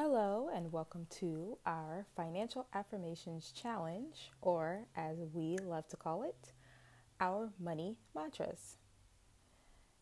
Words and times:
Hello, 0.00 0.48
and 0.54 0.70
welcome 0.70 1.08
to 1.18 1.58
our 1.66 2.06
Financial 2.14 2.68
Affirmations 2.72 3.50
Challenge, 3.50 4.30
or 4.40 4.86
as 4.94 5.16
we 5.34 5.58
love 5.58 5.88
to 5.88 5.96
call 5.96 6.22
it, 6.22 6.52
our 7.20 7.50
money 7.58 7.96
mantras. 8.14 8.76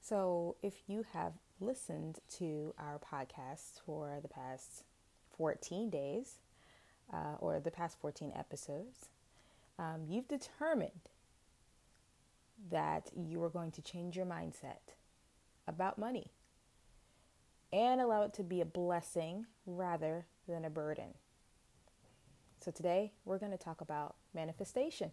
So, 0.03 0.56
if 0.62 0.74
you 0.87 1.06
have 1.14 1.32
listened 1.61 2.19
to 2.37 2.74
our 2.79 2.98
podcast 2.98 3.80
for 3.87 4.19
the 4.21 4.29
past 4.29 4.84
14 5.34 5.88
days, 5.88 6.40
uh, 7.10 7.36
or 7.38 7.58
the 7.58 7.70
past 7.70 7.98
14 7.98 8.34
episodes, 8.36 9.08
um, 9.78 10.02
you've 10.06 10.28
determined 10.28 11.08
that 12.70 13.10
you 13.16 13.42
are 13.42 13.48
going 13.48 13.70
to 13.70 13.80
change 13.80 14.14
your 14.14 14.26
mindset 14.26 14.92
about 15.66 15.98
money 15.98 16.32
and 17.77 18.00
allow 18.00 18.22
it 18.22 18.32
to 18.32 18.43
be 18.43 18.62
a 18.62 18.64
blessing 18.64 19.45
rather 19.66 20.24
than 20.48 20.64
a 20.64 20.70
burden. 20.70 21.12
So, 22.60 22.70
today 22.70 23.12
we're 23.27 23.38
going 23.38 23.52
to 23.52 23.59
talk 23.59 23.82
about 23.82 24.16
manifestation. 24.34 25.12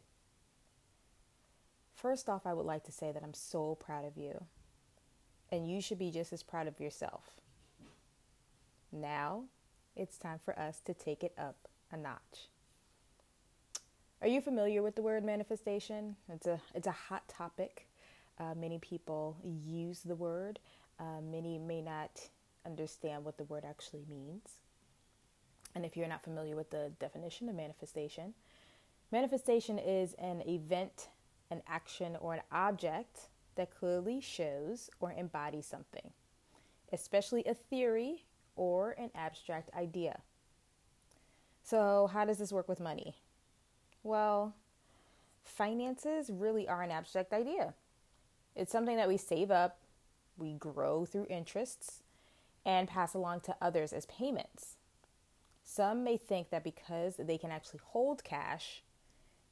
First 1.94 2.30
off, 2.30 2.48
I 2.48 2.54
would 2.54 2.66
like 2.66 2.86
to 2.86 2.92
say 2.92 3.12
that 3.12 3.22
I'm 3.22 3.34
so 3.34 3.76
proud 3.76 4.06
of 4.06 4.18
you, 4.18 4.46
and 5.52 5.70
you 5.70 5.82
should 5.82 6.00
be 6.00 6.10
just 6.10 6.32
as 6.32 6.42
proud 6.42 6.68
of 6.68 6.80
yourself. 6.80 7.42
Now 8.94 9.44
it's 9.96 10.18
time 10.18 10.40
for 10.44 10.58
us 10.58 10.80
to 10.86 10.94
take 10.94 11.24
it 11.24 11.34
up 11.38 11.68
a 11.92 11.98
notch. 11.98 12.48
Are 14.22 14.28
you 14.28 14.40
familiar 14.40 14.82
with 14.82 14.96
the 14.96 15.02
word 15.02 15.26
manifestation? 15.26 16.16
It's 16.32 16.48
a, 16.48 16.62
it's 16.74 16.88
a 16.88 16.92
hot 16.92 17.28
topic. 17.28 17.88
Uh, 18.40 18.56
many 18.56 18.80
people 18.80 19.36
use 19.44 20.00
the 20.00 20.16
word, 20.16 20.60
uh, 21.00 21.22
many 21.22 21.60
may 21.60 21.82
not 21.82 22.30
understand 22.66 23.24
what 23.24 23.38
the 23.38 23.44
word 23.44 23.64
actually 23.68 24.06
means. 24.10 24.60
And 25.76 25.86
if 25.86 25.98
you're 25.98 26.08
not 26.08 26.24
familiar 26.24 26.56
with 26.56 26.70
the 26.70 26.92
definition 27.00 27.50
of 27.50 27.56
manifestation, 27.56 28.34
manifestation 29.12 29.80
is 29.80 30.14
an 30.14 30.42
event, 30.48 31.10
an 31.50 31.62
action, 31.68 32.16
or 32.20 32.34
an 32.34 32.42
object 32.52 33.30
that 33.56 33.76
clearly 33.76 34.22
shows 34.22 34.90
or 35.00 35.12
embodies 35.12 35.66
something, 35.66 36.12
especially 36.92 37.44
a 37.46 37.54
theory 37.54 38.26
or 38.56 38.92
an 38.92 39.10
abstract 39.16 39.70
idea. 39.76 40.20
So, 41.64 42.10
how 42.12 42.26
does 42.26 42.38
this 42.38 42.52
work 42.52 42.68
with 42.68 42.80
money? 42.80 43.16
Well, 44.04 44.54
finances 45.44 46.30
really 46.30 46.68
are 46.68 46.82
an 46.82 46.92
abstract 46.92 47.34
idea. 47.34 47.74
It's 48.56 48.72
something 48.72 48.98
that 48.98 49.08
we 49.08 49.18
save 49.18 49.50
up, 49.50 49.80
we 50.38 50.54
grow 50.54 51.06
through 51.06 51.28
interests, 51.30 52.03
and 52.66 52.88
pass 52.88 53.14
along 53.14 53.42
to 53.42 53.56
others 53.62 53.94
as 53.94 54.06
payments. 54.06 54.78
Some 55.64 56.04
may 56.04 56.18
think 56.18 56.50
that 56.50 56.64
because 56.64 57.16
they 57.18 57.38
can 57.38 57.52
actually 57.52 57.80
hold 57.84 58.24
cash, 58.24 58.84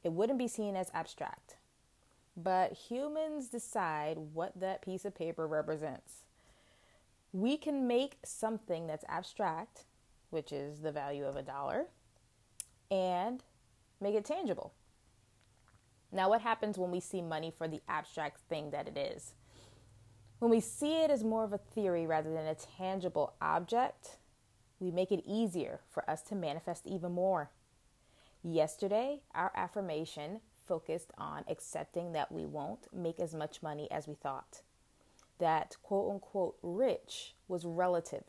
it 0.04 0.12
wouldn't 0.12 0.38
be 0.38 0.48
seen 0.48 0.76
as 0.76 0.90
abstract. 0.94 1.56
But 2.36 2.72
humans 2.72 3.48
decide 3.48 4.18
what 4.18 4.58
that 4.58 4.82
piece 4.82 5.04
of 5.04 5.14
paper 5.14 5.46
represents. 5.46 6.24
We 7.32 7.56
can 7.56 7.86
make 7.86 8.18
something 8.24 8.86
that's 8.86 9.04
abstract, 9.08 9.84
which 10.30 10.52
is 10.52 10.80
the 10.80 10.92
value 10.92 11.24
of 11.24 11.36
a 11.36 11.42
dollar, 11.42 11.86
and 12.90 13.42
make 14.00 14.14
it 14.14 14.24
tangible. 14.24 14.72
Now, 16.10 16.28
what 16.28 16.42
happens 16.42 16.76
when 16.76 16.90
we 16.90 17.00
see 17.00 17.22
money 17.22 17.50
for 17.50 17.66
the 17.66 17.80
abstract 17.88 18.40
thing 18.40 18.70
that 18.70 18.86
it 18.86 18.98
is? 18.98 19.32
When 20.42 20.50
we 20.50 20.58
see 20.58 21.04
it 21.04 21.10
as 21.12 21.22
more 21.22 21.44
of 21.44 21.52
a 21.52 21.58
theory 21.58 22.04
rather 22.04 22.32
than 22.32 22.48
a 22.48 22.56
tangible 22.56 23.34
object, 23.40 24.16
we 24.80 24.90
make 24.90 25.12
it 25.12 25.22
easier 25.24 25.78
for 25.88 26.02
us 26.10 26.20
to 26.22 26.34
manifest 26.34 26.84
even 26.84 27.12
more. 27.12 27.52
Yesterday, 28.42 29.20
our 29.36 29.52
affirmation 29.54 30.40
focused 30.66 31.12
on 31.16 31.44
accepting 31.48 32.10
that 32.14 32.32
we 32.32 32.44
won't 32.44 32.92
make 32.92 33.20
as 33.20 33.36
much 33.36 33.62
money 33.62 33.88
as 33.92 34.08
we 34.08 34.14
thought. 34.14 34.62
That 35.38 35.76
quote 35.80 36.10
unquote 36.10 36.56
rich 36.60 37.36
was 37.46 37.64
relative, 37.64 38.24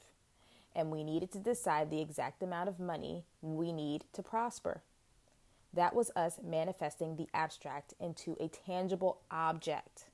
and 0.76 0.92
we 0.92 1.04
needed 1.04 1.32
to 1.32 1.40
decide 1.40 1.90
the 1.90 2.02
exact 2.02 2.44
amount 2.44 2.70
of 2.70 2.80
money 2.80 3.26
we 3.42 3.72
need 3.72 4.04
to 4.14 4.22
prosper. 4.22 4.84
That 5.74 5.96
was 5.96 6.12
us 6.16 6.40
manifesting 6.44 7.16
the 7.16 7.30
abstract 7.34 7.96
into 8.00 8.38
a 8.40 8.50
tangible 8.50 9.22
object. 9.32 10.12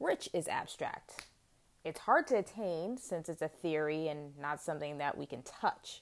Rich 0.00 0.30
is 0.32 0.48
abstract. 0.48 1.26
It's 1.84 2.00
hard 2.00 2.26
to 2.28 2.38
attain 2.38 2.96
since 2.96 3.28
it's 3.28 3.42
a 3.42 3.48
theory 3.48 4.08
and 4.08 4.36
not 4.38 4.62
something 4.62 4.96
that 4.98 5.16
we 5.16 5.26
can 5.26 5.42
touch. 5.42 6.00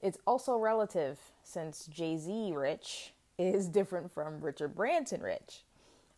It's 0.00 0.18
also 0.24 0.56
relative 0.56 1.18
since 1.42 1.86
Jay 1.86 2.16
Z 2.16 2.52
rich 2.54 3.12
is 3.38 3.68
different 3.68 4.12
from 4.12 4.40
Richard 4.40 4.76
Branson 4.76 5.20
rich. 5.20 5.62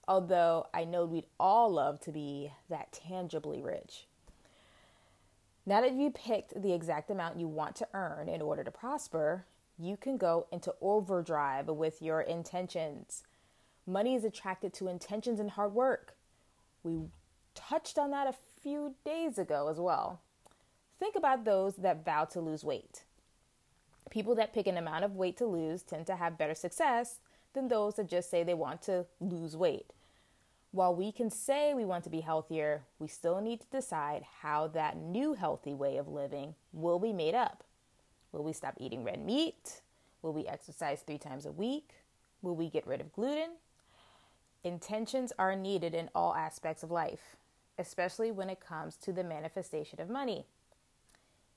Although 0.07 0.67
I 0.73 0.85
know 0.85 1.07
we'd 1.07 1.27
all 1.41 1.73
love 1.73 2.01
to 2.01 2.13
be 2.13 2.53
that 2.69 2.93
tangibly 2.93 3.63
rich. 3.63 4.07
Now 5.65 5.81
that 5.81 5.95
you've 5.95 6.15
picked 6.15 6.63
the 6.63 6.73
exact 6.73 7.11
amount 7.11 7.41
you 7.41 7.49
want 7.49 7.75
to 7.77 7.89
earn 7.93 8.29
in 8.29 8.41
order 8.41 8.63
to 8.63 8.71
prosper, 8.71 9.47
you 9.79 9.97
can 9.97 10.17
go 10.17 10.47
into 10.53 10.75
overdrive 10.81 11.67
with 11.67 12.01
your 12.01 12.21
intentions. 12.21 13.25
Money 13.87 14.15
is 14.15 14.25
attracted 14.25 14.73
to 14.75 14.89
intentions 14.89 15.41
and 15.41 15.51
hard 15.51 15.73
work. 15.73 16.16
We 16.87 17.09
touched 17.57 17.99
on 17.99 18.13
that 18.13 18.29
a 18.29 18.63
few 18.63 18.95
days 19.05 19.39
ago 19.39 19.67
as 19.69 19.81
well. 19.81 20.21
Think 21.01 21.17
about 21.17 21.45
those 21.45 21.75
that 21.77 22.05
vow 22.05 22.27
to 22.27 22.41
lose 22.41 22.63
weight. 22.63 23.03
People 24.09 24.37
that 24.37 24.55
pick 24.55 24.69
an 24.69 24.77
amount 24.77 25.05
of 25.05 25.17
weight 25.17 25.37
to 25.39 25.47
lose 25.47 25.83
tend 25.83 26.07
to 26.07 26.15
have 26.15 26.39
better 26.39 26.55
success 26.55 27.19
than 27.55 27.67
those 27.67 27.97
that 27.97 28.09
just 28.09 28.31
say 28.31 28.45
they 28.45 28.55
want 28.55 28.83
to 28.83 29.05
lose 29.19 29.57
weight. 29.57 29.95
While 30.71 30.95
we 30.95 31.11
can 31.11 31.29
say 31.29 31.75
we 31.75 31.85
want 31.85 32.05
to 32.05 32.11
be 32.11 32.21
healthier, 32.21 32.85
we 33.01 33.09
still 33.09 33.41
need 33.41 33.63
to 33.63 33.67
decide 33.67 34.23
how 34.43 34.69
that 34.69 34.97
new 34.97 35.35
healthy 35.35 35.75
way 35.75 35.97
of 35.97 36.07
living 36.07 36.55
will 36.73 37.01
be 37.01 37.13
made 37.13 37.35
up. 37.35 37.65
Will 38.31 38.45
we 38.45 38.53
stop 38.53 38.75
eating 38.79 39.03
red 39.03 39.25
meat? 39.25 39.81
Will 40.23 40.33
we 40.33 40.47
exercise 40.47 41.01
three 41.01 41.19
times 41.19 41.47
a 41.47 41.53
week? 41.53 41.95
Will 42.43 42.55
we 42.55 42.71
get 42.71 42.87
rid 42.87 43.01
of 43.01 43.13
gluten? 43.13 43.57
Intentions 44.67 45.33
are 45.39 45.55
needed 45.55 45.95
in 45.95 46.11
all 46.13 46.35
aspects 46.35 46.83
of 46.83 46.91
life, 46.91 47.37
especially 47.79 48.33
when 48.33 48.51
it 48.51 48.59
comes 48.59 48.97
to 48.97 49.13
the 49.13 49.23
manifestation 49.23 50.01
of 50.01 50.11
money. 50.11 50.45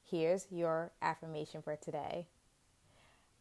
Here's 0.04 0.46
your 0.52 0.92
affirmation 1.02 1.64
for 1.64 1.76
today 1.76 2.28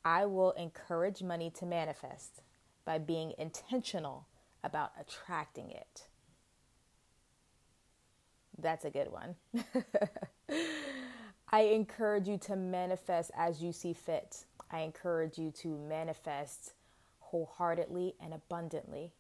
I 0.07 0.25
will 0.25 0.53
encourage 0.53 1.23
money 1.23 1.51
to 1.51 1.67
manifest 1.67 2.41
by 2.87 2.97
being 2.97 3.35
intentional 3.37 4.27
about 4.65 4.93
attracting 4.99 5.71
it. 5.71 6.07
That's 8.57 8.87
a 8.87 8.91
good 8.91 9.09
one. 9.13 9.35
I 11.53 11.61
encourage 11.61 12.27
you 12.27 12.39
to 12.39 12.57
manifest 12.57 13.33
as 13.37 13.63
you 13.63 13.73
see 13.73 13.93
fit. 13.93 14.47
I 14.71 14.81
encourage 14.81 15.37
you 15.37 15.51
to 15.61 15.77
manifest 15.77 16.73
wholeheartedly 17.19 18.15
and 18.19 18.33
abundantly 18.33 19.13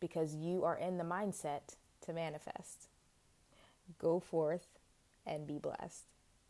because 0.00 0.34
you 0.34 0.64
are 0.64 0.76
in 0.76 0.98
the 0.98 1.04
mindset 1.04 1.76
to 2.04 2.12
manifest. 2.12 2.88
Go 3.98 4.20
forth 4.20 4.66
and 5.26 5.46
be 5.46 5.58
blessed. 5.58 6.06